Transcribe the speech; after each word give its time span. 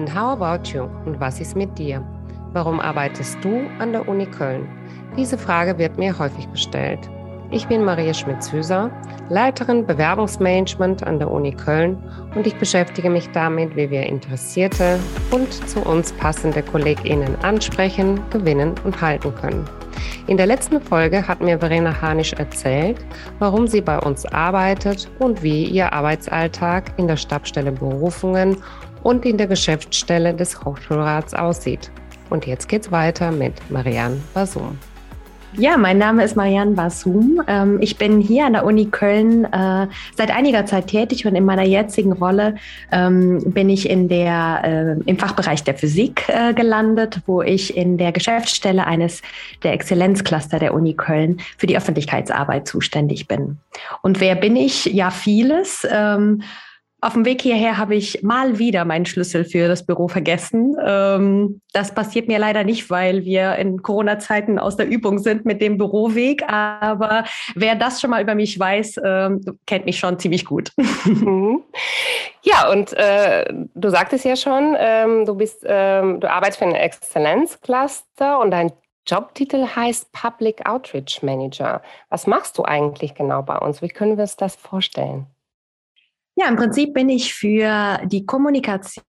And 0.00 0.08
how 0.08 0.32
about 0.32 0.72
you? 0.72 0.84
Und 1.04 1.20
was 1.20 1.42
ist 1.42 1.54
mit 1.54 1.78
dir? 1.78 2.02
Warum 2.54 2.80
arbeitest 2.80 3.36
du 3.44 3.60
an 3.80 3.92
der 3.92 4.08
Uni 4.08 4.24
Köln? 4.24 4.66
Diese 5.14 5.36
Frage 5.36 5.76
wird 5.76 5.98
mir 5.98 6.18
häufig 6.18 6.50
gestellt. 6.50 7.00
Ich 7.50 7.66
bin 7.66 7.84
Maria 7.84 8.14
Schmitz-Hüser, 8.14 8.90
Leiterin 9.28 9.84
Bewerbungsmanagement 9.84 11.02
an 11.02 11.18
der 11.18 11.30
Uni 11.30 11.52
Köln 11.52 11.98
und 12.34 12.46
ich 12.46 12.56
beschäftige 12.56 13.10
mich 13.10 13.28
damit, 13.32 13.76
wie 13.76 13.90
wir 13.90 14.06
interessierte 14.06 14.98
und 15.32 15.52
zu 15.68 15.80
uns 15.80 16.14
passende 16.14 16.62
KollegInnen 16.62 17.36
ansprechen, 17.42 18.22
gewinnen 18.30 18.76
und 18.84 19.02
halten 19.02 19.34
können. 19.34 19.66
In 20.28 20.38
der 20.38 20.46
letzten 20.46 20.80
Folge 20.80 21.28
hat 21.28 21.42
mir 21.42 21.58
Verena 21.58 22.00
Hanisch 22.00 22.32
erzählt, 22.32 23.04
warum 23.38 23.66
sie 23.66 23.82
bei 23.82 23.98
uns 23.98 24.24
arbeitet 24.24 25.10
und 25.18 25.42
wie 25.42 25.64
ihr 25.64 25.92
Arbeitsalltag 25.92 26.92
in 26.96 27.06
der 27.06 27.16
Stabstelle 27.16 27.72
Berufungen 27.72 28.56
und 29.02 29.24
in 29.24 29.38
der 29.38 29.46
Geschäftsstelle 29.46 30.34
des 30.34 30.64
Hochschulrats 30.64 31.34
aussieht. 31.34 31.90
Und 32.30 32.46
jetzt 32.46 32.68
geht's 32.68 32.90
weiter 32.92 33.32
mit 33.32 33.54
Marianne 33.70 34.20
Basum. 34.34 34.78
Ja, 35.54 35.76
mein 35.76 35.98
Name 35.98 36.22
ist 36.22 36.36
Marianne 36.36 36.76
Basum. 36.76 37.42
Ähm, 37.48 37.78
ich 37.80 37.98
bin 37.98 38.20
hier 38.20 38.46
an 38.46 38.52
der 38.52 38.64
Uni 38.64 38.86
Köln 38.86 39.44
äh, 39.46 39.88
seit 40.16 40.30
einiger 40.30 40.64
Zeit 40.64 40.86
tätig 40.86 41.26
und 41.26 41.34
in 41.34 41.44
meiner 41.44 41.64
jetzigen 41.64 42.12
Rolle 42.12 42.54
ähm, 42.92 43.42
bin 43.46 43.68
ich 43.68 43.90
in 43.90 44.08
der, 44.08 44.60
äh, 45.02 45.10
im 45.10 45.18
Fachbereich 45.18 45.64
der 45.64 45.74
Physik 45.74 46.28
äh, 46.28 46.54
gelandet, 46.54 47.22
wo 47.26 47.42
ich 47.42 47.76
in 47.76 47.98
der 47.98 48.12
Geschäftsstelle 48.12 48.86
eines 48.86 49.22
der 49.64 49.72
Exzellenzcluster 49.72 50.60
der 50.60 50.72
Uni 50.72 50.94
Köln 50.94 51.40
für 51.58 51.66
die 51.66 51.76
Öffentlichkeitsarbeit 51.76 52.68
zuständig 52.68 53.26
bin. 53.26 53.58
Und 54.02 54.20
wer 54.20 54.36
bin 54.36 54.54
ich? 54.54 54.84
Ja, 54.84 55.10
vieles. 55.10 55.84
Auf 57.02 57.14
dem 57.14 57.24
Weg 57.24 57.40
hierher 57.40 57.78
habe 57.78 57.94
ich 57.94 58.22
mal 58.22 58.58
wieder 58.58 58.84
meinen 58.84 59.06
Schlüssel 59.06 59.44
für 59.44 59.68
das 59.68 59.86
Büro 59.86 60.08
vergessen. 60.08 60.76
Ähm, 60.84 61.62
das 61.72 61.94
passiert 61.94 62.28
mir 62.28 62.38
leider 62.38 62.62
nicht, 62.62 62.90
weil 62.90 63.24
wir 63.24 63.56
in 63.56 63.80
Corona-Zeiten 63.80 64.58
aus 64.58 64.76
der 64.76 64.86
Übung 64.86 65.18
sind 65.18 65.46
mit 65.46 65.62
dem 65.62 65.78
Büroweg. 65.78 66.42
Aber 66.46 67.24
wer 67.54 67.74
das 67.74 68.00
schon 68.00 68.10
mal 68.10 68.22
über 68.22 68.34
mich 68.34 68.58
weiß, 68.58 69.00
ähm, 69.02 69.40
kennt 69.66 69.86
mich 69.86 69.98
schon 69.98 70.18
ziemlich 70.18 70.44
gut. 70.44 70.72
Mhm. 71.04 71.62
Ja, 72.42 72.70
und 72.70 72.92
äh, 72.92 73.44
du 73.74 73.88
sagtest 73.90 74.24
ja 74.24 74.36
schon, 74.36 74.76
ähm, 74.78 75.24
du 75.24 75.34
bist, 75.34 75.64
ähm, 75.66 76.20
du 76.20 76.30
arbeitest 76.30 76.58
für 76.58 76.66
ein 76.66 76.74
Exzellenzcluster 76.74 78.38
und 78.38 78.50
dein 78.50 78.72
Jobtitel 79.06 79.66
heißt 79.66 80.12
Public 80.12 80.66
Outreach 80.66 81.22
Manager. 81.22 81.82
Was 82.10 82.26
machst 82.26 82.58
du 82.58 82.64
eigentlich 82.64 83.14
genau 83.14 83.42
bei 83.42 83.56
uns? 83.58 83.82
Wie 83.82 83.88
können 83.88 84.16
wir 84.16 84.22
uns 84.22 84.36
das 84.36 84.56
vorstellen? 84.56 85.26
Ja, 86.36 86.48
im 86.48 86.56
Prinzip 86.56 86.94
bin 86.94 87.08
ich 87.08 87.34
für 87.34 88.00
die 88.06 88.24
Kommunikation 88.24 89.04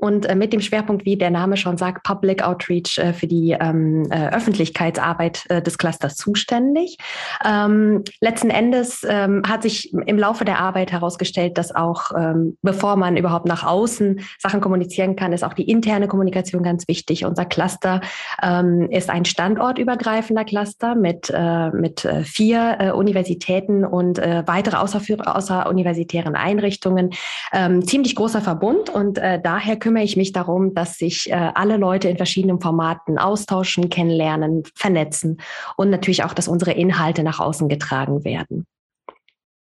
und 0.00 0.26
äh, 0.26 0.34
mit 0.34 0.52
dem 0.52 0.60
Schwerpunkt, 0.60 1.06
wie 1.06 1.16
der 1.16 1.30
Name 1.30 1.56
schon 1.56 1.78
sagt, 1.78 2.02
Public 2.04 2.42
Outreach 2.42 2.98
äh, 2.98 3.14
für 3.14 3.26
die 3.26 3.56
ähm, 3.58 4.06
äh, 4.10 4.28
Öffentlichkeitsarbeit 4.28 5.44
äh, 5.48 5.62
des 5.62 5.78
Clusters 5.78 6.16
zuständig. 6.16 6.98
Ähm, 7.44 8.04
letzten 8.20 8.50
Endes 8.50 9.04
ähm, 9.08 9.42
hat 9.48 9.62
sich 9.62 9.94
im 9.94 10.18
Laufe 10.18 10.44
der 10.44 10.58
Arbeit 10.58 10.92
herausgestellt, 10.92 11.56
dass 11.56 11.74
auch, 11.74 12.10
ähm, 12.16 12.58
bevor 12.60 12.96
man 12.96 13.16
überhaupt 13.16 13.46
nach 13.46 13.64
außen 13.64 14.20
Sachen 14.38 14.60
kommunizieren 14.60 15.16
kann, 15.16 15.32
ist 15.32 15.42
auch 15.42 15.54
die 15.54 15.68
interne 15.70 16.06
Kommunikation 16.06 16.62
ganz 16.62 16.86
wichtig. 16.86 17.24
Unser 17.24 17.46
Cluster 17.46 18.02
ähm, 18.42 18.88
ist 18.90 19.08
ein 19.08 19.24
standortübergreifender 19.24 20.44
Cluster 20.44 20.94
mit, 20.94 21.32
äh, 21.34 21.70
mit 21.70 22.04
äh, 22.04 22.24
vier 22.24 22.92
Universitäten 22.94 23.84
und 23.84 24.18
weitere 24.18 24.76
außeruniversitären 24.76 26.34
Einrichtungen. 26.34 27.10
Ähm, 27.52 27.86
ziemlich 27.86 28.14
großer 28.14 28.40
Verbund 28.40 28.90
und 28.90 29.18
daher 29.46 29.78
kümmere 29.78 30.02
ich 30.02 30.16
mich 30.16 30.32
darum, 30.32 30.74
dass 30.74 30.98
sich 30.98 31.30
äh, 31.30 31.34
alle 31.34 31.76
Leute 31.76 32.08
in 32.08 32.16
verschiedenen 32.16 32.60
Formaten 32.60 33.16
austauschen, 33.16 33.88
kennenlernen, 33.88 34.64
vernetzen 34.74 35.40
und 35.76 35.90
natürlich 35.90 36.24
auch, 36.24 36.34
dass 36.34 36.48
unsere 36.48 36.72
Inhalte 36.72 37.22
nach 37.22 37.38
außen 37.38 37.68
getragen 37.68 38.24
werden. 38.24 38.66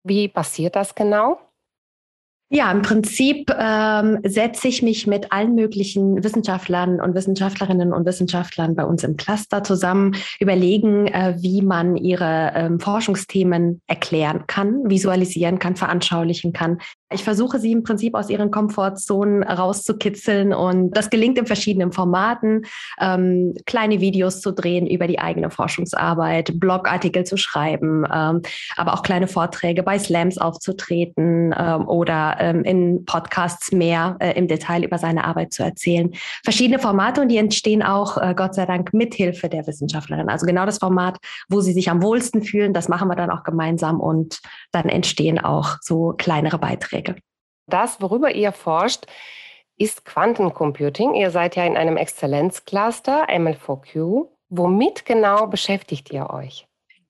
Wie 0.03 0.29
passiert 0.29 0.75
das 0.75 0.95
genau? 0.95 1.39
Ja, 2.51 2.71
im 2.71 2.83
Prinzip 2.83 3.51
ähm, 3.59 4.21
setze 4.23 4.69
ich 4.69 4.83
mich 4.83 5.07
mit 5.07 5.33
allen 5.33 5.55
möglichen 5.55 6.23
Wissenschaftlern 6.23 7.01
und 7.01 7.15
Wissenschaftlerinnen 7.15 7.93
und 7.93 8.07
Wissenschaftlern 8.07 8.77
bei 8.77 8.85
uns 8.85 9.03
im 9.03 9.17
Cluster 9.17 9.65
zusammen, 9.65 10.15
überlegen, 10.39 11.09
äh, 11.09 11.37
wie 11.39 11.63
man 11.63 11.97
ihre 11.97 12.53
ähm, 12.55 12.81
Forschungsthemen 12.81 13.81
erklären 13.87 14.45
kann, 14.47 14.89
visualisieren 14.89 15.59
kann, 15.59 15.75
veranschaulichen 15.75 16.53
kann, 16.53 16.81
ich 17.13 17.23
versuche 17.23 17.59
sie 17.59 17.73
im 17.73 17.83
Prinzip 17.83 18.15
aus 18.15 18.31
ihren 18.31 18.51
Komfortzonen 18.51 19.43
rauszukitzeln 19.43 20.53
und 20.53 20.91
das 20.93 21.11
gelingt 21.11 21.39
in 21.39 21.47
verschiedenen 21.47 21.93
Formaten, 21.93 22.63
ähm, 23.01 23.55
kleine 23.67 24.01
Videos 24.01 24.41
zu 24.41 24.53
drehen 24.53 24.87
über 24.87 25.07
die 25.07 25.19
eigene 25.19 25.51
Forschungsarbeit, 25.51 26.59
Blogartikel 26.59 27.25
zu 27.25 27.37
schreiben, 27.37 28.05
ähm, 28.13 28.43
aber 28.77 28.95
auch 28.95 29.03
kleine 29.03 29.29
Vorträge 29.29 29.83
bei 29.83 29.99
Slams 29.99 30.39
aufzutreten 30.39 31.55
ähm, 31.57 31.87
oder 31.87 32.37
ähm, 32.41 32.65
in 32.65 33.05
Podcasts 33.05 33.71
mehr 33.71 34.17
äh, 34.21 34.33
im 34.33 34.49
Detail 34.49 34.83
über 34.83 34.99
seine 34.99 35.25
Arbeit 35.25 35.53
zu 35.53 35.63
erzählen. 35.63 36.11
Verschiedene 36.43 36.79
Formate 36.79 37.21
und 37.21 37.29
die 37.29 37.37
entstehen 37.37 37.83
auch, 37.83 38.17
äh, 38.17 38.35
Gott 38.37 38.55
sei 38.55 38.67
Dank, 38.67 38.95
mithilfe 38.95 39.49
der 39.49 39.67
Wissenschaftlerin. 39.67 40.29
Also 40.29 40.47
genau 40.47 40.67
das 40.67 40.79
Format, 40.79 41.19
wo 41.49 41.61
sie 41.61 41.73
sich 41.73 41.91
am 41.91 42.03
wohlsten 42.03 42.43
fühlen, 42.43 42.73
das 42.73 42.89
machen 42.89 43.09
wir 43.09 43.17
dann 43.17 43.31
auch 43.31 43.45
gemeinsam 43.45 44.01
und 44.01 44.41
dann 44.73 44.89
entstehen 44.89 45.39
auch 45.39 45.77
so 45.81 46.15
kleinere 46.17 46.59
Beiträge. 46.59 47.04
Beiträge. 47.05 47.23
Das, 47.67 48.01
worüber 48.01 48.35
ihr 48.35 48.53
forscht, 48.53 49.07
ist 49.77 50.05
Quantencomputing. 50.05 51.15
Ihr 51.15 51.31
seid 51.31 51.57
ja 51.57 51.65
in 51.65 51.77
einem 51.77 51.97
Exzellenzcluster, 51.97 53.29
ML4Q. 53.29 54.29
Womit 54.51 55.05
genau 55.05 55.47
beschäftigt 55.47 56.13
ihr 56.13 56.31
euch? 56.31 56.67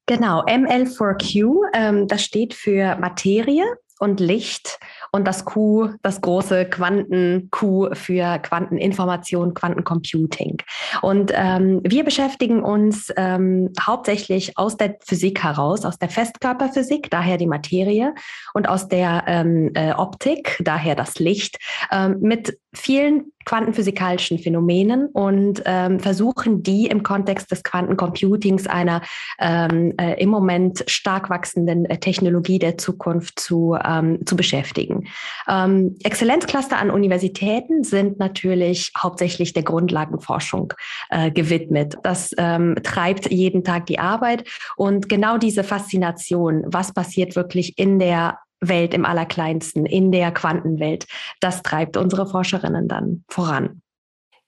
Genau, 0.06 0.44
ML4Q, 0.44 1.71
ähm, 1.75 2.09
das 2.09 2.22
steht 2.22 2.55
für 2.55 2.97
Materie 2.97 3.65
und 3.99 4.21
Licht 4.21 4.78
und 5.14 5.28
das 5.28 5.44
Q, 5.44 5.91
das 6.02 6.20
große 6.20 6.64
Quanten-Q 6.64 7.91
für 7.92 8.41
Quanteninformation, 8.41 9.54
Quantencomputing. 9.54 10.56
Und 11.02 11.30
ähm, 11.32 11.80
wir 11.84 12.02
beschäftigen 12.02 12.64
uns 12.64 13.12
ähm, 13.16 13.72
hauptsächlich 13.80 14.58
aus 14.58 14.76
der 14.76 14.97
Physik 15.06 15.44
heraus, 15.44 15.84
aus 15.84 16.00
der 16.00 16.08
Festkörperphysik, 16.08 17.10
daher 17.10 17.36
die 17.36 17.47
Materie, 17.47 18.12
und 18.54 18.69
aus 18.69 18.88
der 18.88 19.22
ähm, 19.28 19.70
äh, 19.75 19.92
Optik, 19.92 20.60
daher 20.64 20.97
das 20.97 21.20
Licht, 21.20 21.58
ähm, 21.92 22.16
mit 22.20 22.58
vielen 22.75 23.33
quantenphysikalischen 23.44 24.38
Phänomenen 24.38 25.06
und 25.06 25.62
ähm, 25.66 26.00
versuchen 26.00 26.62
die 26.62 26.87
im 26.87 27.03
Kontext 27.03 27.50
des 27.50 27.62
Quantencomputings 27.62 28.66
einer 28.66 29.03
ähm, 29.38 29.93
äh, 29.99 30.21
im 30.22 30.28
Moment 30.28 30.84
stark 30.87 31.31
wachsenden 31.31 31.84
äh, 31.87 31.99
Technologie 31.99 32.59
der 32.59 32.78
Zukunft 32.78 33.38
zu, 33.38 33.77
ähm, 33.84 34.25
zu 34.27 34.37
beschäftigen. 34.37 35.09
Ähm, 35.49 35.97
Exzellenzcluster 36.03 36.78
an 36.78 36.91
Universitäten 36.91 37.84
sind 37.84 38.19
natürlich 38.19 38.93
hauptsächlich 38.97 39.53
der 39.53 39.62
Grundlagenforschung 39.62 40.72
äh, 41.11 41.31
gewidmet. 41.31 41.97
Das 42.03 42.34
ähm, 42.38 42.76
treibt 42.82 43.31
jeden 43.31 43.65
Tag 43.65 43.87
die 43.87 43.99
Arbeit 43.99 44.44
und 44.76 45.09
genau 45.09 45.38
diese 45.38 45.65
Faszination, 45.65 46.65
was 46.66 46.93
passiert 46.93 47.37
wirklich 47.37 47.78
in 47.78 47.99
der 47.99 48.38
Welt 48.69 48.94
im 48.94 49.04
Allerkleinsten, 49.04 49.86
in 49.86 50.12
der 50.12 50.32
Quantenwelt. 50.32 51.06
Das 51.41 51.62
treibt 51.62 51.97
unsere 51.97 52.26
Forscherinnen 52.26 52.88
dann 52.88 53.25
voran. 53.28 53.82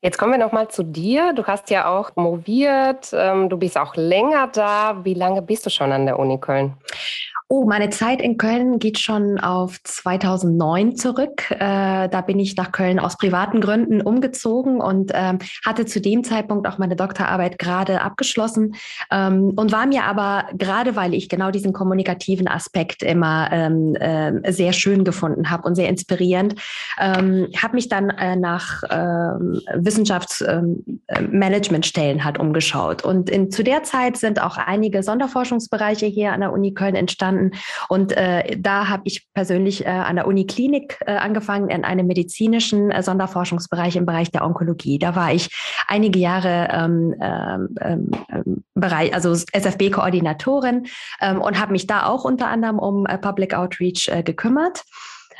Jetzt 0.02 0.18
kommen 0.18 0.32
wir 0.32 0.38
nochmal 0.38 0.68
zu 0.68 0.84
dir. 0.84 1.32
Du 1.32 1.44
hast 1.46 1.70
ja 1.70 1.88
auch 1.88 2.12
promoviert, 2.12 3.10
ähm, 3.12 3.48
du 3.48 3.56
bist 3.56 3.76
auch 3.76 3.96
länger 3.96 4.48
da. 4.48 5.04
Wie 5.04 5.14
lange 5.14 5.42
bist 5.42 5.66
du 5.66 5.70
schon 5.70 5.90
an 5.90 6.06
der 6.06 6.18
Uni 6.18 6.38
Köln? 6.38 6.74
Oh, 7.48 7.64
meine 7.64 7.90
Zeit 7.90 8.20
in 8.20 8.38
Köln 8.38 8.80
geht 8.80 8.98
schon 8.98 9.38
auf 9.38 9.80
2009 9.84 10.96
zurück. 10.96 11.48
Äh, 11.52 12.08
da 12.08 12.20
bin 12.26 12.40
ich 12.40 12.56
nach 12.56 12.72
Köln 12.72 12.98
aus 12.98 13.16
privaten 13.16 13.60
Gründen 13.60 14.00
umgezogen 14.00 14.80
und 14.80 15.12
ähm, 15.14 15.38
hatte 15.64 15.86
zu 15.86 16.00
dem 16.00 16.24
Zeitpunkt 16.24 16.66
auch 16.66 16.78
meine 16.78 16.96
Doktorarbeit 16.96 17.60
gerade 17.60 18.00
abgeschlossen 18.00 18.74
ähm, 19.12 19.52
und 19.54 19.70
war 19.70 19.86
mir 19.86 20.06
aber 20.06 20.46
gerade, 20.58 20.96
weil 20.96 21.14
ich 21.14 21.28
genau 21.28 21.52
diesen 21.52 21.72
kommunikativen 21.72 22.48
Aspekt 22.48 23.04
immer 23.04 23.48
ähm, 23.52 23.94
äh, 23.94 24.50
sehr 24.50 24.72
schön 24.72 25.04
gefunden 25.04 25.48
habe 25.48 25.68
und 25.68 25.76
sehr 25.76 25.88
inspirierend, 25.88 26.56
ähm, 27.00 27.46
habe 27.62 27.76
mich 27.76 27.88
dann 27.88 28.10
äh, 28.10 28.34
nach 28.34 28.82
ähm, 28.90 29.60
Wissenschaftsmanagementstellen 29.72 32.18
ähm, 32.18 32.24
halt 32.24 32.40
umgeschaut. 32.40 33.04
Und 33.04 33.30
in, 33.30 33.52
zu 33.52 33.62
der 33.62 33.84
Zeit 33.84 34.16
sind 34.16 34.42
auch 34.42 34.56
einige 34.56 35.04
Sonderforschungsbereiche 35.04 36.06
hier 36.06 36.32
an 36.32 36.40
der 36.40 36.52
Uni 36.52 36.74
Köln 36.74 36.96
entstanden 36.96 37.35
entstanden. 37.36 37.50
Und 37.88 38.12
äh, 38.12 38.56
da 38.58 38.88
habe 38.88 39.02
ich 39.04 39.26
persönlich 39.34 39.84
äh, 39.84 39.88
an 39.88 40.16
der 40.16 40.26
Uniklinik 40.26 40.98
äh, 41.06 41.12
angefangen, 41.12 41.68
in 41.68 41.84
einem 41.84 42.06
medizinischen 42.06 42.90
äh, 42.90 43.02
Sonderforschungsbereich 43.02 43.96
im 43.96 44.06
Bereich 44.06 44.30
der 44.30 44.44
Onkologie. 44.44 44.98
Da 44.98 45.16
war 45.16 45.32
ich 45.32 45.48
einige 45.86 46.18
Jahre 46.18 46.68
ähm, 46.72 47.14
ähm, 47.20 47.68
ähm, 47.80 48.64
Bereich, 48.74 49.14
also 49.14 49.32
SFB-Koordinatorin 49.32 50.86
ähm, 51.20 51.40
und 51.40 51.60
habe 51.60 51.72
mich 51.72 51.86
da 51.86 52.06
auch 52.06 52.24
unter 52.24 52.48
anderem 52.48 52.78
um 52.78 53.06
äh, 53.06 53.18
Public 53.18 53.54
Outreach 53.54 54.08
äh, 54.08 54.22
gekümmert. 54.22 54.84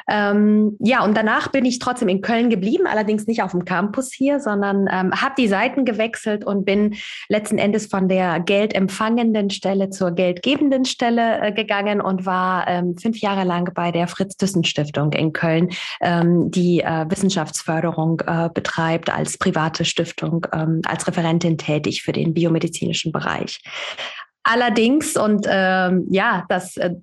Ähm, 0.09 0.77
ja, 0.79 1.05
und 1.05 1.17
danach 1.17 1.49
bin 1.49 1.65
ich 1.65 1.79
trotzdem 1.79 2.09
in 2.09 2.21
Köln 2.21 2.51
geblieben, 2.51 2.87
allerdings 2.87 3.27
nicht 3.27 3.43
auf 3.43 3.51
dem 3.51 3.65
Campus 3.65 4.13
hier, 4.13 4.41
sondern 4.41 4.89
ähm, 4.91 5.13
habe 5.13 5.35
die 5.37 5.49
Seiten 5.49 5.85
gewechselt 5.85 6.45
und 6.45 6.65
bin 6.65 6.95
letzten 7.29 7.59
Endes 7.59 7.87
von 7.87 8.09
der 8.09 8.41
geldempfangenden 8.41 9.51
Stelle 9.51 9.91
zur 9.91 10.13
geldgebenden 10.13 10.85
Stelle 10.85 11.41
äh, 11.41 11.53
gegangen 11.53 12.01
und 12.01 12.25
war 12.27 12.69
ähm, 12.69 12.97
fünf 12.97 13.19
Jahre 13.19 13.45
lang 13.45 13.73
bei 13.75 13.91
der 13.91 14.07
Fritz-Thyssen-Stiftung 14.07 15.13
in 15.13 15.33
Köln, 15.33 15.71
ähm, 16.01 16.51
die 16.51 16.81
äh, 16.81 17.07
Wissenschaftsförderung 17.09 18.21
äh, 18.27 18.49
betreibt 18.53 19.13
als 19.13 19.39
private 19.39 19.85
Stiftung, 19.85 20.47
ähm, 20.53 20.83
als 20.87 21.07
Referentin 21.07 21.59
tätig 21.59 22.03
für 22.03 22.13
den 22.13 22.33
biomedizinischen 22.35 23.13
Bereich. 23.13 23.61
Allerdings, 24.45 25.17
und 25.17 25.47
ähm, 25.51 26.07
ja, 26.09 26.45
das 26.49 26.77
äh, 26.77 26.95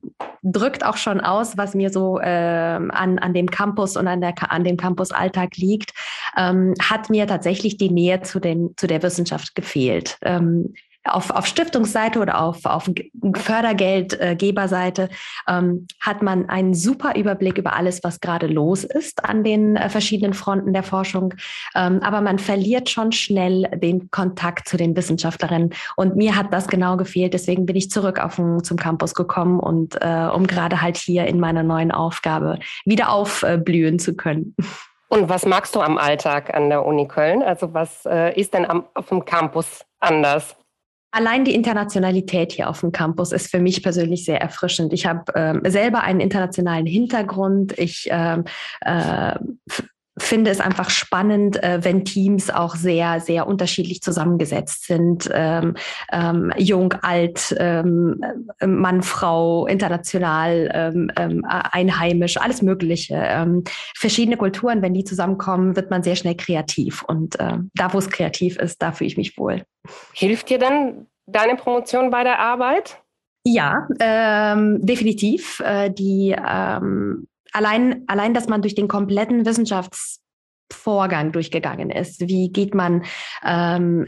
drückt 0.43 0.85
auch 0.85 0.97
schon 0.97 1.21
aus, 1.21 1.57
was 1.57 1.73
mir 1.73 1.89
so 1.89 2.19
äh, 2.19 2.25
an, 2.25 3.17
an 3.19 3.33
dem 3.33 3.49
Campus 3.49 3.95
und 3.97 4.07
an, 4.07 4.21
der, 4.21 4.33
an 4.51 4.63
dem 4.63 4.77
Campus-Alltag 4.77 5.55
liegt, 5.57 5.93
ähm, 6.37 6.73
hat 6.81 7.09
mir 7.09 7.25
tatsächlich 7.25 7.77
die 7.77 7.89
Nähe 7.89 8.21
zu, 8.21 8.39
den, 8.39 8.73
zu 8.77 8.87
der 8.87 9.01
Wissenschaft 9.01 9.55
gefehlt. 9.55 10.17
Ähm, 10.21 10.73
auf, 11.05 11.29
auf 11.31 11.45
Stiftungsseite 11.45 12.19
oder 12.19 12.41
auf, 12.41 12.65
auf 12.65 12.89
Fördergeldgeberseite 13.35 15.09
ähm, 15.47 15.87
hat 15.99 16.21
man 16.21 16.49
einen 16.49 16.73
super 16.73 17.15
Überblick 17.15 17.57
über 17.57 17.75
alles, 17.75 18.03
was 18.03 18.19
gerade 18.19 18.47
los 18.47 18.83
ist 18.83 19.25
an 19.25 19.43
den 19.43 19.75
äh, 19.75 19.89
verschiedenen 19.89 20.33
Fronten 20.33 20.73
der 20.73 20.83
Forschung. 20.83 21.33
Ähm, 21.75 21.99
aber 22.01 22.21
man 22.21 22.39
verliert 22.39 22.89
schon 22.89 23.11
schnell 23.11 23.63
den 23.75 24.11
Kontakt 24.11 24.67
zu 24.67 24.77
den 24.77 24.95
Wissenschaftlerinnen. 24.95 25.73
Und 25.95 26.15
mir 26.15 26.35
hat 26.35 26.53
das 26.53 26.67
genau 26.67 26.97
gefehlt. 26.97 27.33
Deswegen 27.33 27.65
bin 27.65 27.75
ich 27.75 27.89
zurück 27.89 28.19
auf 28.19 28.35
den, 28.35 28.63
zum 28.63 28.77
Campus 28.77 29.13
gekommen 29.13 29.59
und 29.59 29.95
äh, 30.01 30.29
um 30.33 30.47
gerade 30.47 30.81
halt 30.81 30.97
hier 30.97 31.25
in 31.27 31.39
meiner 31.39 31.63
neuen 31.63 31.91
Aufgabe 31.91 32.59
wieder 32.85 33.11
aufblühen 33.11 33.99
zu 33.99 34.15
können. 34.15 34.55
Und 35.09 35.29
was 35.29 35.45
magst 35.45 35.75
du 35.75 35.81
am 35.81 35.97
Alltag 35.97 36.53
an 36.55 36.69
der 36.69 36.85
Uni 36.85 37.07
Köln? 37.07 37.43
Also 37.43 37.73
was 37.73 38.05
äh, 38.05 38.33
ist 38.39 38.53
denn 38.53 38.65
am, 38.67 38.85
auf 38.95 39.09
dem 39.09 39.25
Campus 39.25 39.85
anders? 39.99 40.55
Allein 41.15 41.45
die 41.45 41.53
Internationalität 41.53 42.53
hier 42.53 42.67
auf 42.67 42.79
dem 42.79 42.91
Campus 42.91 43.33
ist 43.33 43.51
für 43.51 43.59
mich 43.59 43.83
persönlich 43.83 44.25
sehr 44.25 44.41
erfrischend. 44.41 44.93
Ich 44.93 45.05
habe 45.05 45.31
ähm, 45.35 45.61
selber 45.63 46.01
einen 46.01 46.19
internationalen 46.19 46.87
Hintergrund. 46.87 47.77
Ich 47.77 48.07
ähm, 48.09 48.45
äh, 48.81 49.35
finde 50.17 50.51
es 50.51 50.59
einfach 50.59 50.89
spannend, 50.89 51.61
äh, 51.63 51.79
wenn 51.81 52.05
Teams 52.05 52.49
auch 52.49 52.75
sehr, 52.75 53.19
sehr 53.19 53.47
unterschiedlich 53.47 54.01
zusammengesetzt 54.01 54.85
sind. 54.85 55.29
Ähm, 55.33 55.75
ähm, 56.11 56.51
jung, 56.57 56.93
alt, 57.01 57.55
ähm, 57.59 58.21
Mann, 58.63 59.01
Frau, 59.01 59.65
international, 59.65 60.69
ähm, 60.73 61.11
ähm, 61.17 61.45
einheimisch, 61.47 62.37
alles 62.37 62.61
Mögliche. 62.61 63.15
Ähm, 63.15 63.63
verschiedene 63.95 64.37
Kulturen, 64.37 64.81
wenn 64.81 64.93
die 64.93 65.03
zusammenkommen, 65.03 65.75
wird 65.75 65.89
man 65.89 66.03
sehr 66.03 66.15
schnell 66.15 66.35
kreativ. 66.35 67.03
Und 67.03 67.39
äh, 67.39 67.57
da, 67.73 67.93
wo 67.93 67.97
es 67.97 68.09
kreativ 68.09 68.57
ist, 68.57 68.81
da 68.81 68.91
fühle 68.91 69.07
ich 69.07 69.17
mich 69.17 69.37
wohl. 69.37 69.63
Hilft 70.13 70.49
dir 70.49 70.59
dann 70.59 71.07
deine 71.25 71.55
Promotion 71.55 72.11
bei 72.11 72.23
der 72.23 72.39
Arbeit? 72.39 72.99
Ja, 73.45 73.87
definitiv. 73.89 75.59
Äh, 75.59 75.89
die 75.89 76.33
allein, 77.53 78.03
allein, 78.07 78.33
dass 78.33 78.47
man 78.47 78.61
durch 78.61 78.75
den 78.75 78.87
kompletten 78.87 79.45
Wissenschaftsvorgang 79.45 81.31
durchgegangen 81.31 81.89
ist. 81.89 82.21
Wie 82.27 82.51
geht 82.51 82.73
man 82.73 83.03
ähm, 83.43 84.07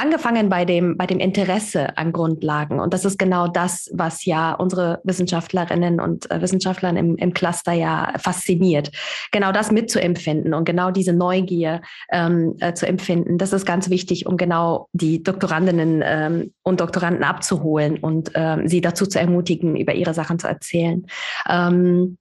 angefangen 0.00 0.48
bei 0.48 0.64
dem, 0.64 0.96
bei 0.96 1.06
dem 1.06 1.18
Interesse 1.18 1.96
an 1.98 2.12
Grundlagen. 2.12 2.80
Und 2.80 2.94
das 2.94 3.04
ist 3.04 3.18
genau 3.18 3.48
das, 3.48 3.90
was 3.92 4.24
ja 4.24 4.54
unsere 4.54 5.00
Wissenschaftlerinnen 5.04 6.00
und 6.00 6.30
äh, 6.30 6.40
Wissenschaftler 6.40 6.96
im, 6.96 7.16
im 7.16 7.34
Cluster 7.34 7.72
ja 7.72 8.14
fasziniert. 8.18 8.90
Genau 9.30 9.52
das 9.52 9.70
mitzuempfinden 9.70 10.54
und 10.54 10.64
genau 10.64 10.90
diese 10.90 11.12
Neugier 11.12 11.82
ähm, 12.10 12.56
äh, 12.60 12.72
zu 12.72 12.86
empfinden. 12.86 13.36
Das 13.36 13.52
ist 13.52 13.66
ganz 13.66 13.90
wichtig, 13.90 14.26
um 14.26 14.38
genau 14.38 14.88
die 14.92 15.22
Doktorandinnen 15.22 16.02
ähm, 16.02 16.54
und 16.62 16.80
Doktoranden 16.80 17.22
abzuholen 17.22 17.98
und 17.98 18.30
ähm, 18.34 18.68
sie 18.68 18.80
dazu 18.80 19.06
zu 19.06 19.20
ermutigen, 19.20 19.76
über 19.76 19.92
ihre 19.92 20.14
Sachen 20.14 20.38
zu 20.38 20.48
erzählen. 20.48 21.06
Ähm, 21.48 22.16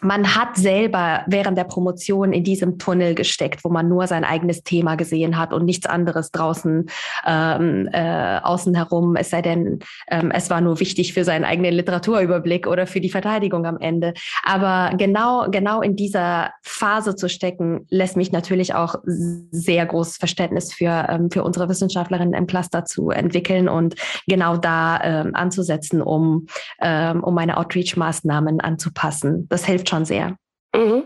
man 0.00 0.34
hat 0.34 0.56
selber 0.56 1.24
während 1.26 1.58
der 1.58 1.64
Promotion 1.64 2.32
in 2.32 2.44
diesem 2.44 2.78
Tunnel 2.78 3.14
gesteckt, 3.14 3.64
wo 3.64 3.68
man 3.68 3.88
nur 3.88 4.06
sein 4.06 4.24
eigenes 4.24 4.62
Thema 4.62 4.94
gesehen 4.94 5.38
hat 5.38 5.52
und 5.52 5.64
nichts 5.64 5.86
anderes 5.86 6.30
draußen 6.30 6.88
ähm, 7.26 7.88
äh, 7.92 8.38
außen 8.38 8.74
herum, 8.74 9.16
es 9.16 9.30
sei 9.30 9.42
denn, 9.42 9.80
ähm, 10.08 10.30
es 10.30 10.50
war 10.50 10.60
nur 10.60 10.80
wichtig 10.80 11.14
für 11.14 11.24
seinen 11.24 11.44
eigenen 11.44 11.74
Literaturüberblick 11.74 12.66
oder 12.66 12.86
für 12.86 13.00
die 13.00 13.10
Verteidigung 13.10 13.66
am 13.66 13.78
Ende. 13.78 14.14
Aber 14.44 14.96
genau, 14.96 15.50
genau 15.50 15.82
in 15.82 15.96
dieser 15.96 16.52
Phase 16.62 17.16
zu 17.16 17.28
stecken, 17.28 17.86
lässt 17.90 18.16
mich 18.16 18.32
natürlich 18.32 18.74
auch 18.74 18.96
sehr 19.04 19.86
großes 19.86 20.16
Verständnis 20.16 20.72
für, 20.72 21.06
ähm, 21.08 21.30
für 21.30 21.42
unsere 21.42 21.68
Wissenschaftlerinnen 21.68 22.34
im 22.34 22.46
Cluster 22.46 22.84
zu 22.84 23.10
entwickeln 23.10 23.68
und 23.68 23.96
genau 24.26 24.56
da 24.56 25.00
ähm, 25.02 25.34
anzusetzen, 25.34 26.02
um, 26.02 26.46
ähm, 26.80 27.24
um 27.24 27.34
meine 27.34 27.56
Outreach-Maßnahmen 27.56 28.60
anzupassen. 28.60 29.46
Das 29.48 29.64
hilft 29.64 29.87
schon 29.88 30.04
sehr. 30.04 30.36
Mhm. 30.74 31.04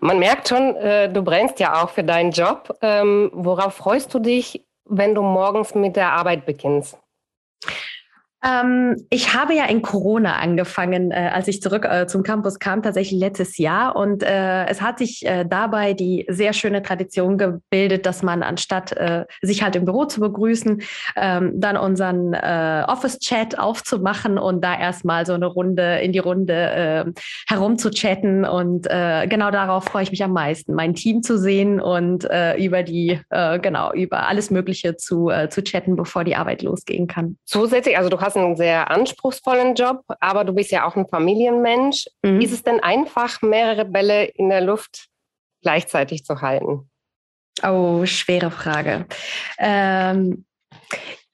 Man 0.00 0.18
merkt 0.18 0.48
schon, 0.48 0.76
äh, 0.76 1.12
du 1.12 1.22
brennst 1.22 1.60
ja 1.60 1.82
auch 1.82 1.90
für 1.90 2.04
deinen 2.04 2.30
Job. 2.30 2.76
Ähm, 2.82 3.30
worauf 3.32 3.74
freust 3.74 4.12
du 4.14 4.18
dich, 4.18 4.64
wenn 4.84 5.14
du 5.14 5.22
morgens 5.22 5.74
mit 5.74 5.96
der 5.96 6.12
Arbeit 6.12 6.46
beginnst? 6.46 6.98
Ähm, 8.44 8.96
ich 9.10 9.34
habe 9.34 9.54
ja 9.54 9.64
in 9.64 9.82
Corona 9.82 10.36
angefangen, 10.36 11.10
äh, 11.10 11.30
als 11.32 11.48
ich 11.48 11.60
zurück 11.60 11.84
äh, 11.84 12.06
zum 12.06 12.22
Campus 12.22 12.58
kam, 12.58 12.82
tatsächlich 12.82 13.18
letztes 13.18 13.58
Jahr. 13.58 13.96
Und 13.96 14.22
äh, 14.22 14.66
es 14.66 14.80
hat 14.80 14.98
sich 14.98 15.26
äh, 15.26 15.44
dabei 15.44 15.92
die 15.92 16.24
sehr 16.28 16.52
schöne 16.52 16.82
Tradition 16.82 17.36
gebildet, 17.36 18.06
dass 18.06 18.22
man 18.22 18.44
anstatt 18.44 18.92
äh, 18.92 19.24
sich 19.42 19.62
halt 19.62 19.74
im 19.74 19.84
Büro 19.84 20.04
zu 20.04 20.20
begrüßen, 20.20 20.82
ähm, 21.16 21.52
dann 21.60 21.76
unseren 21.76 22.32
äh, 22.32 22.84
Office-Chat 22.86 23.58
aufzumachen 23.58 24.38
und 24.38 24.62
da 24.62 24.78
erstmal 24.78 25.26
so 25.26 25.32
eine 25.32 25.46
Runde 25.46 25.98
in 26.00 26.12
die 26.12 26.18
Runde 26.18 27.12
herum 27.48 27.78
zu 27.78 27.90
chatten. 27.90 28.44
Und 28.44 28.88
genau 28.88 29.50
darauf 29.50 29.84
freue 29.84 30.02
ich 30.02 30.10
mich 30.10 30.22
am 30.22 30.32
meisten, 30.32 30.74
mein 30.74 30.94
Team 30.94 31.22
zu 31.22 31.38
sehen 31.38 31.80
und 31.80 32.28
über 32.58 32.82
die, 32.82 33.20
genau, 33.30 33.92
über 33.92 34.28
alles 34.28 34.50
Mögliche 34.50 34.96
zu, 34.96 35.30
zu 35.48 35.62
chatten, 35.62 35.96
bevor 35.96 36.24
die 36.24 36.36
Arbeit 36.36 36.62
losgehen 36.62 37.06
kann. 37.06 37.38
Zusätzlich, 37.44 37.96
also 37.96 38.10
du 38.10 38.20
hast 38.20 38.27
hast 38.28 38.36
einen 38.36 38.56
sehr 38.56 38.90
anspruchsvollen 38.90 39.74
Job, 39.74 40.02
aber 40.20 40.44
du 40.44 40.52
bist 40.52 40.70
ja 40.70 40.86
auch 40.86 40.96
ein 40.96 41.08
Familienmensch. 41.08 42.06
Mhm. 42.22 42.40
Ist 42.40 42.52
es 42.52 42.62
denn 42.62 42.80
einfach, 42.80 43.40
mehrere 43.42 43.84
Bälle 43.84 44.24
in 44.24 44.50
der 44.50 44.60
Luft 44.60 45.08
gleichzeitig 45.62 46.24
zu 46.24 46.40
halten? 46.40 46.90
Oh, 47.62 48.04
schwere 48.04 48.50
Frage. 48.50 49.06
Ähm, 49.58 50.44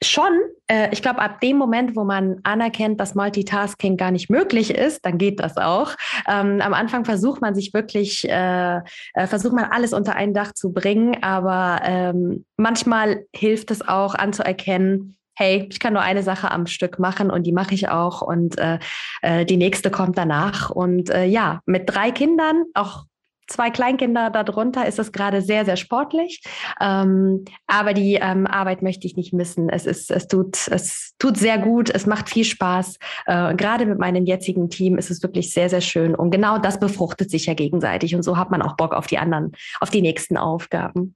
schon, 0.03 0.33
äh, 0.69 0.89
ich 0.93 1.03
glaube, 1.03 1.21
ab 1.21 1.41
dem 1.41 1.57
Moment, 1.57 1.97
wo 1.97 2.05
man 2.05 2.39
anerkennt, 2.45 3.01
dass 3.01 3.15
Multitasking 3.15 3.97
gar 3.97 4.11
nicht 4.11 4.31
möglich 4.31 4.73
ist, 4.73 5.05
dann 5.05 5.19
geht 5.19 5.41
das 5.41 5.57
auch. 5.57 5.95
Ähm, 6.29 6.61
am 6.61 6.75
Anfang 6.75 7.05
versucht 7.05 7.41
man 7.41 7.55
sich 7.55 7.75
wirklich, 7.75 8.29
äh, 8.29 8.77
äh, 8.77 9.27
versucht 9.27 9.55
man 9.55 9.65
alles 9.65 9.93
unter 9.93 10.15
ein 10.15 10.33
Dach 10.33 10.53
zu 10.53 10.73
bringen, 10.73 11.23
aber 11.23 11.81
ähm, 11.83 12.45
manchmal 12.57 13.27
hilft 13.35 13.71
es 13.71 13.87
auch 13.87 14.15
anzuerkennen, 14.15 15.17
hey, 15.37 15.67
ich 15.71 15.81
kann 15.81 15.93
nur 15.93 16.03
eine 16.03 16.23
Sache 16.23 16.51
am 16.51 16.67
Stück 16.67 16.99
machen 16.99 17.31
und 17.31 17.45
die 17.45 17.53
mache 17.53 17.75
ich 17.75 17.89
auch 17.89 18.23
und 18.23 18.59
äh, 18.59 18.79
äh, 19.23 19.45
die 19.45 19.57
nächste 19.57 19.91
kommt 19.91 20.17
danach. 20.19 20.71
Und 20.71 21.11
äh, 21.11 21.25
ja, 21.25 21.61
mit 21.67 21.85
drei 21.87 22.11
Kindern, 22.11 22.65
auch 22.75 23.05
zwei 23.47 23.71
Kleinkinder 23.71 24.31
darunter, 24.31 24.87
ist 24.87 24.99
es 24.99 25.13
gerade 25.13 25.43
sehr, 25.43 25.65
sehr 25.65 25.77
sportlich. 25.77 26.43
Ähm, 26.81 27.45
aber 27.67 27.95
die 27.95 28.15
ähm, 28.15 28.47
Arbeit 28.47 28.83
möchte 28.83 29.07
ich 29.07 29.17
nicht 29.17 29.33
missen. 29.33 29.69
Es, 29.69 29.87
ist, 29.87 30.11
es, 30.11 30.29
tut, 30.29 30.69
es 30.69 31.15
tut 31.19 31.37
sehr 31.37 31.59
gut, 31.59 31.91
es 31.91 32.07
macht 32.07 32.31
viel 32.31 32.45
Spaß. 32.45 32.99
Äh, 33.27 33.55
gerade 33.55 33.87
mit 33.87 33.99
meinem 33.99 34.25
jetzigen 34.25 34.71
Team 34.71 34.97
ist 34.97 35.11
es 35.11 35.23
wirklich 35.23 35.53
sehr, 35.53 35.69
sehr 35.69 35.81
schön. 35.81 36.15
Und 36.15 36.31
genau 36.31 36.59
das 36.59 36.81
befruchtet 36.81 37.31
sich 37.31 37.47
ja 37.47 37.55
gegenseitig. 37.55 38.15
Und 38.15 38.23
so 38.23 38.37
hat 38.37 38.51
man 38.51 38.63
auch 38.63 38.77
Bock 38.77 38.95
auf 38.95 39.07
die 39.07 39.19
anderen, 39.19 39.53
auf 39.81 39.91
die 39.91 40.03
nächsten 40.03 40.37
Aufgaben. 40.37 41.15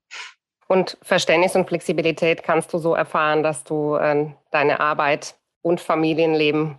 Und 0.69 0.99
Verständnis 1.03 1.57
und 1.57 1.67
Flexibilität 1.67 2.43
kannst 2.43 2.73
du 2.73 2.79
so 2.79 2.95
erfahren, 2.95 3.43
dass 3.43 3.65
du 3.65 3.95
äh, 3.97 4.27
deine 4.51 4.81
Arbeit 4.81 5.35
und 5.63 5.81
Familienleben 5.81 6.79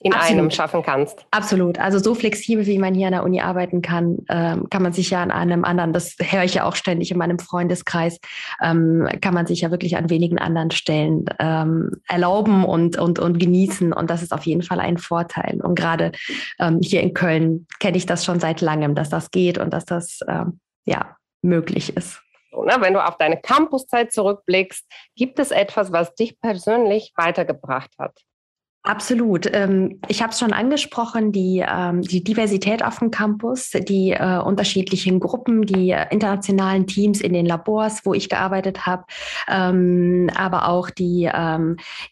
in 0.00 0.12
Absolut. 0.12 0.38
einem 0.38 0.50
schaffen 0.52 0.82
kannst. 0.84 1.26
Absolut. 1.32 1.80
Also 1.80 1.98
so 1.98 2.14
flexibel, 2.14 2.64
wie 2.66 2.78
man 2.78 2.94
hier 2.94 3.08
an 3.08 3.14
der 3.14 3.24
Uni 3.24 3.40
arbeiten 3.40 3.82
kann, 3.82 4.18
ähm, 4.28 4.68
kann 4.70 4.82
man 4.82 4.92
sich 4.92 5.10
ja 5.10 5.20
an 5.20 5.32
einem 5.32 5.64
anderen, 5.64 5.92
das 5.92 6.14
höre 6.20 6.44
ich 6.44 6.54
ja 6.54 6.64
auch 6.64 6.76
ständig 6.76 7.10
in 7.10 7.18
meinem 7.18 7.40
Freundeskreis, 7.40 8.20
ähm, 8.62 9.08
kann 9.20 9.34
man 9.34 9.46
sich 9.46 9.62
ja 9.62 9.72
wirklich 9.72 9.96
an 9.96 10.08
wenigen 10.08 10.38
anderen 10.38 10.70
Stellen 10.70 11.24
ähm, 11.40 11.90
erlauben 12.06 12.64
und, 12.64 12.96
und, 12.96 13.18
und 13.18 13.40
genießen. 13.40 13.92
Und 13.92 14.08
das 14.08 14.22
ist 14.22 14.32
auf 14.32 14.46
jeden 14.46 14.62
Fall 14.62 14.78
ein 14.78 14.98
Vorteil. 14.98 15.60
Und 15.60 15.74
gerade 15.74 16.12
ähm, 16.60 16.78
hier 16.80 17.02
in 17.02 17.12
Köln 17.12 17.66
kenne 17.80 17.96
ich 17.96 18.06
das 18.06 18.24
schon 18.24 18.38
seit 18.38 18.60
langem, 18.60 18.94
dass 18.94 19.10
das 19.10 19.32
geht 19.32 19.58
und 19.58 19.72
dass 19.72 19.84
das 19.84 20.20
ähm, 20.28 20.60
ja 20.84 21.16
möglich 21.42 21.96
ist. 21.96 22.20
So, 22.50 22.62
ne? 22.64 22.76
Wenn 22.80 22.94
du 22.94 23.04
auf 23.04 23.16
deine 23.18 23.40
Campuszeit 23.40 24.12
zurückblickst, 24.12 24.86
gibt 25.16 25.38
es 25.38 25.50
etwas, 25.50 25.92
was 25.92 26.14
dich 26.14 26.40
persönlich 26.40 27.12
weitergebracht 27.16 27.90
hat? 27.98 28.27
Absolut. 28.84 29.50
Ähm, 29.52 30.00
ich 30.08 30.22
habe 30.22 30.32
es 30.32 30.38
schon 30.38 30.52
angesprochen, 30.52 31.32
die, 31.32 31.64
ähm, 31.68 32.00
die 32.00 32.22
Diversität 32.22 32.82
auf 32.84 33.00
dem 33.00 33.10
Campus, 33.10 33.70
die 33.70 34.12
äh, 34.12 34.38
unterschiedlichen 34.38 35.18
Gruppen, 35.20 35.62
die 35.62 35.90
äh, 35.90 36.06
internationalen 36.10 36.86
Teams 36.86 37.20
in 37.20 37.32
den 37.32 37.44
Labors, 37.44 38.02
wo 38.04 38.14
ich 38.14 38.28
gearbeitet 38.28 38.86
habe, 38.86 39.04
ähm, 39.48 40.30
aber 40.34 40.68
auch 40.68 40.90
die, 40.90 41.28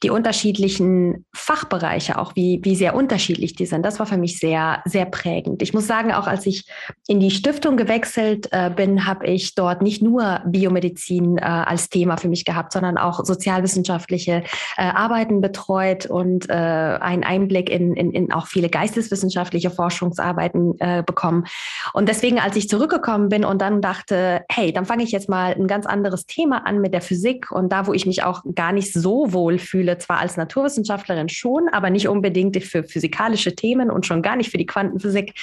die 0.03 0.11
unterschiedlichen 0.11 1.25
Fachbereiche, 1.35 2.19
auch 2.19 2.35
wie, 2.35 2.61
wie 2.63 2.75
sehr 2.75 2.95
unterschiedlich 2.95 3.55
die 3.55 3.67
sind. 3.67 3.85
Das 3.85 3.99
war 3.99 4.07
für 4.07 4.19
mich 4.19 4.39
sehr, 4.39 4.83
sehr 4.85 5.07
prägend. 5.07 5.63
Ich 5.63 5.73
muss 5.73 5.87
sagen, 5.87 6.13
auch 6.13 6.27
als 6.27 6.47
ich 6.47 6.65
in 7.07 7.21
die 7.21 7.31
Stiftung 7.31 7.77
gewechselt 7.77 8.49
äh, 8.51 8.71
bin, 8.71 9.07
habe 9.07 9.27
ich 9.27 9.55
dort 9.55 9.83
nicht 9.83 10.03
nur 10.03 10.41
Biomedizin 10.47 11.39
als 11.39 11.89
Thema 11.89 12.17
für 12.17 12.29
mich 12.29 12.45
gehabt, 12.45 12.73
sondern 12.73 12.99
auch 12.99 13.25
sozialwissenschaftliche 13.25 14.43
Arbeiten 14.77 15.41
betreut 15.41 16.07
und 16.07 16.49
äh, 16.51 16.56
einen 16.57 17.25
Einblick 17.25 17.71
in, 17.71 17.95
in, 17.95 18.13
in 18.13 18.33
auch 18.33 18.47
viele 18.47 18.69
geisteswissenschaftliche 18.69 19.71
Forschungsarbeiten 19.71 20.79
äh, 20.81 21.03
bekommen. 21.05 21.45
Und 21.93 22.09
deswegen, 22.09 22.39
als 22.39 22.57
ich 22.57 22.69
zurückgekommen 22.69 23.29
bin 23.29 23.45
und 23.45 23.61
dann 23.61 23.81
dachte, 23.81 24.45
hey, 24.49 24.73
dann 24.73 24.87
fange 24.87 25.05
ich 25.05 25.13
jetzt 25.13 25.29
mal 25.29 25.53
ein 25.53 25.67
ganz 25.67 25.87
anderes 25.87 26.27
Thema 26.27 26.67
an 26.67 26.81
mit 26.81 26.93
der 26.93 27.01
Physik 27.01 27.51
und 27.51 27.71
da, 27.71 27.87
wo 27.87 27.93
ich 27.93 28.07
mich 28.07 28.23
auch 28.23 28.43
gar 28.55 28.73
nicht 28.73 28.93
so 28.93 29.33
wohl 29.33 29.59
fühle, 29.59 29.99
zwar 29.99 30.19
als 30.19 30.37
Naturwissenschaftlerin 30.37 31.29
schon, 31.29 31.69
aber 31.71 31.91
nicht 31.91 32.09
unbedingt 32.09 32.57
für 32.63 32.85
physikalische 32.85 33.55
Themen 33.55 33.91
und 33.91 34.07
schon 34.07 34.23
gar 34.23 34.37
nicht 34.37 34.51
für 34.51 34.59
die 34.59 34.67
Quantenphysik, 34.67 35.35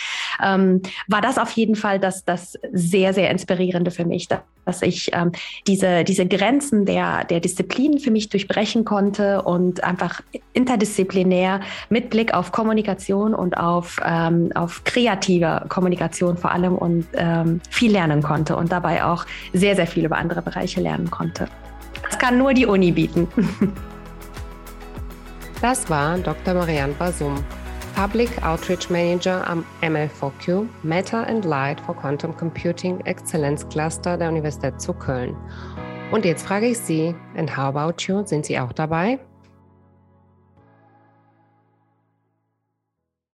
ähm, 0.43 0.81
war 1.07 1.21
das 1.21 1.37
auf 1.37 1.51
jeden 1.51 1.75
Fall 1.75 1.99
das, 1.99 2.25
das 2.25 2.57
sehr, 2.71 3.13
sehr 3.13 3.29
inspirierende 3.29 3.91
für 3.91 4.05
mich, 4.05 4.27
dass 4.65 4.81
ich 4.81 5.11
ähm, 5.13 5.31
diese, 5.67 6.03
diese 6.03 6.25
Grenzen 6.25 6.85
der, 6.85 7.25
der 7.25 7.39
Disziplinen 7.39 7.99
für 7.99 8.11
mich 8.11 8.29
durchbrechen 8.29 8.85
konnte 8.85 9.41
und 9.41 9.83
einfach 9.83 10.21
interdisziplinär 10.53 11.02
mit 11.89 12.09
Blick 12.09 12.33
auf 12.33 12.51
Kommunikation 12.51 13.33
und 13.33 13.57
auf, 13.57 13.99
ähm, 14.05 14.51
auf 14.55 14.83
kreative 14.83 15.65
Kommunikation 15.69 16.37
vor 16.37 16.51
allem 16.51 16.75
und 16.75 17.05
ähm, 17.13 17.61
viel 17.69 17.91
lernen 17.91 18.21
konnte 18.21 18.55
und 18.55 18.71
dabei 18.71 19.03
auch 19.03 19.25
sehr, 19.53 19.75
sehr 19.75 19.87
viel 19.87 20.05
über 20.05 20.17
andere 20.17 20.41
Bereiche 20.41 20.81
lernen 20.81 21.09
konnte. 21.09 21.47
Das 22.03 22.17
kann 22.19 22.37
nur 22.37 22.53
die 22.53 22.65
Uni 22.65 22.91
bieten. 22.91 23.27
Das 25.61 25.89
war 25.89 26.17
Dr. 26.17 26.55
Marianne 26.55 26.91
Basum. 26.99 27.35
Public 27.95 28.29
Outreach 28.43 28.89
Manager 28.89 29.47
am 29.47 29.63
ML4Q 29.81 30.67
Matter 30.83 31.25
and 31.25 31.45
Light 31.45 31.79
for 31.79 31.95
Quantum 31.95 32.35
Computing 32.35 32.99
Exzellenz 33.05 33.65
Cluster 33.69 34.17
der 34.17 34.27
Universität 34.27 34.81
zu 34.81 34.91
Köln. 34.91 35.37
Und 36.11 36.25
jetzt 36.25 36.45
frage 36.45 36.67
ich 36.67 36.79
Sie, 36.79 37.15
and 37.37 37.55
how 37.55 37.73
about 37.73 37.93
you? 37.99 38.25
Sind 38.25 38.45
Sie 38.45 38.59
auch 38.59 38.73
dabei? 38.73 39.19